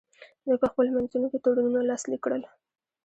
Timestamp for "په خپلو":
0.61-0.89